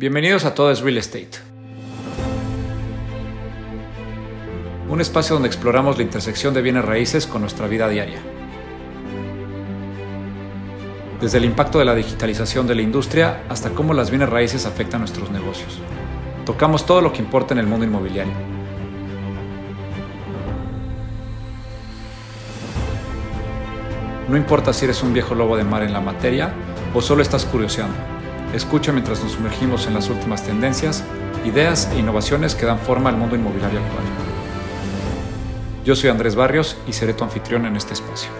Bienvenidos 0.00 0.44
a 0.44 0.54
Todo 0.54 0.70
es 0.70 0.80
Real 0.80 0.96
Estate. 0.98 1.40
Un 4.88 5.00
espacio 5.00 5.34
donde 5.34 5.48
exploramos 5.48 5.96
la 5.96 6.04
intersección 6.04 6.54
de 6.54 6.62
bienes 6.62 6.84
raíces 6.84 7.26
con 7.26 7.40
nuestra 7.40 7.66
vida 7.66 7.88
diaria. 7.88 8.20
Desde 11.20 11.38
el 11.38 11.44
impacto 11.46 11.80
de 11.80 11.84
la 11.84 11.96
digitalización 11.96 12.68
de 12.68 12.76
la 12.76 12.82
industria 12.82 13.42
hasta 13.48 13.70
cómo 13.70 13.92
las 13.92 14.10
bienes 14.10 14.28
raíces 14.28 14.66
afectan 14.66 15.00
nuestros 15.00 15.32
negocios. 15.32 15.80
Tocamos 16.46 16.86
todo 16.86 17.00
lo 17.00 17.12
que 17.12 17.18
importa 17.18 17.54
en 17.54 17.58
el 17.58 17.66
mundo 17.66 17.84
inmobiliario. 17.84 18.34
No 24.28 24.36
importa 24.36 24.72
si 24.72 24.84
eres 24.84 25.02
un 25.02 25.12
viejo 25.12 25.34
lobo 25.34 25.56
de 25.56 25.64
mar 25.64 25.82
en 25.82 25.92
la 25.92 26.00
materia 26.00 26.52
o 26.94 27.00
solo 27.00 27.20
estás 27.20 27.44
curioseando. 27.46 27.96
Escucha 28.54 28.92
mientras 28.92 29.22
nos 29.22 29.32
sumergimos 29.32 29.86
en 29.86 29.94
las 29.94 30.08
últimas 30.08 30.42
tendencias, 30.42 31.04
ideas 31.44 31.90
e 31.92 31.98
innovaciones 31.98 32.54
que 32.54 32.64
dan 32.64 32.78
forma 32.78 33.10
al 33.10 33.16
mundo 33.16 33.36
inmobiliario 33.36 33.78
actual. 33.80 34.04
Yo 35.84 35.94
soy 35.94 36.10
Andrés 36.10 36.34
Barrios 36.34 36.76
y 36.86 36.92
seré 36.92 37.12
tu 37.12 37.24
anfitrión 37.24 37.66
en 37.66 37.76
este 37.76 37.94
espacio. 37.94 38.30